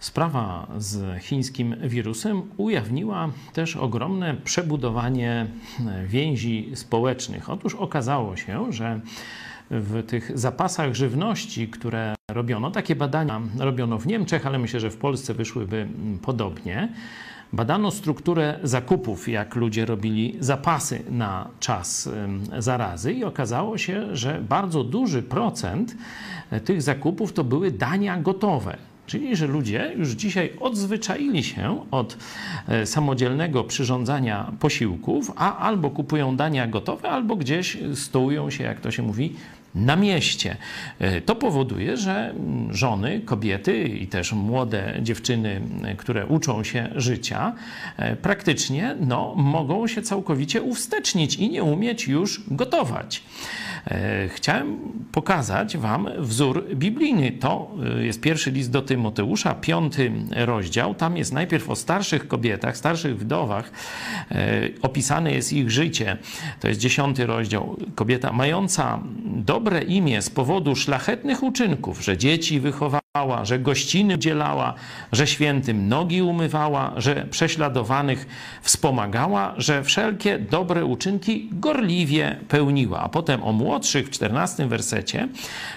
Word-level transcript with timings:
Sprawa 0.00 0.66
z 0.76 1.22
chińskim 1.22 1.76
wirusem 1.82 2.42
ujawniła 2.56 3.28
też 3.52 3.76
ogromne 3.76 4.34
przebudowanie 4.44 5.46
więzi 6.06 6.70
społecznych. 6.74 7.50
Otóż 7.50 7.74
okazało 7.74 8.36
się, 8.36 8.72
że 8.72 9.00
w 9.70 10.06
tych 10.06 10.38
zapasach 10.38 10.94
żywności, 10.94 11.68
które 11.68 12.14
robiono, 12.30 12.70
takie 12.70 12.96
badania 12.96 13.40
robiono 13.58 13.98
w 13.98 14.06
Niemczech, 14.06 14.46
ale 14.46 14.58
myślę, 14.58 14.80
że 14.80 14.90
w 14.90 14.96
Polsce 14.96 15.34
wyszłyby 15.34 15.88
podobnie. 16.22 16.88
Badano 17.52 17.90
strukturę 17.90 18.58
zakupów, 18.62 19.28
jak 19.28 19.54
ludzie 19.54 19.86
robili 19.86 20.36
zapasy 20.40 21.02
na 21.10 21.48
czas 21.60 22.10
zarazy, 22.58 23.12
i 23.12 23.24
okazało 23.24 23.78
się, 23.78 24.16
że 24.16 24.40
bardzo 24.48 24.84
duży 24.84 25.22
procent 25.22 25.96
tych 26.64 26.82
zakupów 26.82 27.32
to 27.32 27.44
były 27.44 27.70
dania 27.70 28.16
gotowe. 28.16 28.76
Czyli, 29.08 29.36
że 29.36 29.46
ludzie 29.46 29.92
już 29.96 30.08
dzisiaj 30.08 30.52
odzwyczaili 30.60 31.44
się 31.44 31.84
od 31.90 32.16
e, 32.68 32.86
samodzielnego 32.86 33.64
przyrządzania 33.64 34.52
posiłków, 34.60 35.32
a 35.36 35.58
albo 35.58 35.90
kupują 35.90 36.36
dania 36.36 36.66
gotowe, 36.66 37.08
albo 37.08 37.36
gdzieś 37.36 37.78
stołują 37.94 38.50
się, 38.50 38.64
jak 38.64 38.80
to 38.80 38.90
się 38.90 39.02
mówi, 39.02 39.34
na 39.74 39.96
mieście. 39.96 40.56
E, 40.98 41.20
to 41.20 41.36
powoduje, 41.36 41.96
że 41.96 42.34
żony, 42.70 43.20
kobiety 43.20 43.82
i 43.82 44.06
też 44.06 44.32
młode 44.32 44.94
dziewczyny, 45.02 45.60
które 45.96 46.26
uczą 46.26 46.64
się 46.64 46.88
życia, 46.96 47.52
e, 47.96 48.16
praktycznie 48.16 48.96
no, 49.00 49.34
mogą 49.36 49.86
się 49.86 50.02
całkowicie 50.02 50.62
uwstecznić 50.62 51.36
i 51.36 51.50
nie 51.50 51.62
umieć 51.62 52.08
już 52.08 52.42
gotować. 52.50 53.22
E, 53.86 54.28
chciałem 54.28 54.78
pokazać 55.12 55.76
Wam 55.76 56.08
wzór 56.18 56.64
biblijny. 56.74 57.32
To 57.32 57.70
jest 58.00 58.20
pierwszy 58.20 58.50
list 58.50 58.70
do 58.70 58.82
Tymoteusza, 58.82 59.54
piąty 59.54 60.12
rozdział. 60.30 60.94
Tam 60.94 61.16
jest 61.16 61.32
najpierw 61.32 61.70
o 61.70 61.76
starszych 61.76 62.28
kobietach, 62.28 62.76
starszych 62.76 63.18
wdowach. 63.18 63.72
Opisane 64.82 65.32
jest 65.32 65.52
ich 65.52 65.70
życie. 65.70 66.16
To 66.60 66.68
jest 66.68 66.80
dziesiąty 66.80 67.26
rozdział. 67.26 67.76
Kobieta 67.94 68.32
mająca 68.32 69.00
dobre 69.24 69.67
dobre 69.68 69.82
imię 69.82 70.22
z 70.22 70.30
powodu 70.30 70.76
szlachetnych 70.76 71.42
uczynków, 71.42 72.00
że 72.04 72.16
dzieci 72.16 72.60
że 73.42 73.58
gościny 73.58 74.14
udzielała, 74.14 74.74
że 75.12 75.26
świętym 75.26 75.88
nogi 75.88 76.22
umywała, 76.22 76.92
że 76.96 77.26
prześladowanych 77.30 78.26
wspomagała, 78.62 79.54
że 79.56 79.84
wszelkie 79.84 80.38
dobre 80.38 80.84
uczynki 80.84 81.48
gorliwie 81.52 82.40
pełniła. 82.48 83.00
A 83.00 83.08
potem 83.08 83.42
o 83.42 83.52
młodszych 83.52 84.06
w 84.06 84.10
czternastym 84.10 84.68
wersecie 84.68 85.28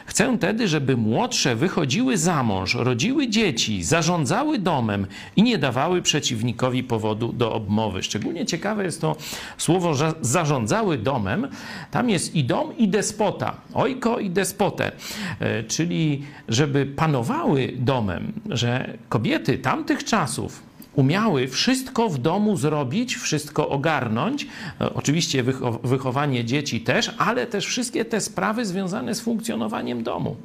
chcę 0.06 0.38
tedy, 0.38 0.68
żeby 0.68 0.98
młodsze 0.98 1.56
wychodziły 1.56 2.18
za 2.18 2.44
mąż, 2.44 2.76
rodziły 2.76 3.28
dzieci, 3.28 3.84
zarządzały 3.84 4.60
domem 4.60 5.08
i 5.36 5.44
nie 5.44 5.58
dawały 5.58 6.02
przeciwnikowi 6.02 6.84
powodu 6.84 7.34
do 7.34 7.54
obmowy. 7.54 8.04
Szczególnie 8.04 8.46
ciekawe 8.46 8.84
jest 8.84 9.02
to 9.02 9.16
słowo, 9.58 9.94
że 9.94 10.14
zarządzały 10.22 10.98
domem. 10.98 11.48
Tam 11.92 12.10
jest 12.10 12.36
i 12.36 12.44
dom, 12.44 12.78
i 12.78 12.88
despota 12.88 13.56
ojko 13.74 14.20
i 14.20 14.30
despotę, 14.30 14.92
e, 15.40 15.64
czyli 15.64 16.24
żeby 16.50 16.86
panowały 16.86 17.31
domem, 17.78 18.34
że 18.50 18.98
kobiety 19.10 19.58
tamtych 19.58 20.04
czasów 20.04 20.64
umiały 20.94 21.48
wszystko 21.48 22.10
w 22.10 22.18
domu 22.18 22.58
zrobić, 22.58 23.16
wszystko 23.16 23.70
ogarnąć. 23.70 24.48
E, 24.82 24.94
oczywiście 24.94 25.44
wychowanie 25.84 26.46
dzieci 26.46 26.82
też, 26.82 27.12
ale 27.18 27.48
też 27.48 27.66
wszystkie 27.66 28.06
te 28.06 28.22
sprawy 28.22 28.66
związane 28.66 29.16
z 29.16 29.22
funkcjonowaniem 29.22 30.04
domu. 30.04 30.36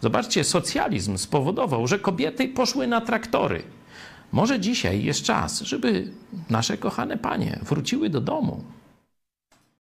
Zobaczcie, 0.00 0.44
socjalizm 0.44 1.16
spowodował, 1.16 1.86
że 1.86 1.98
kobiety 1.98 2.48
poszły 2.48 2.86
na 2.86 3.00
traktory. 3.00 3.62
Może 4.32 4.60
dzisiaj 4.60 5.04
jest 5.04 5.22
czas, 5.22 5.60
żeby 5.60 6.10
nasze 6.50 6.76
kochane 6.76 7.16
panie 7.16 7.58
wróciły 7.62 8.10
do 8.10 8.20
domu, 8.20 8.62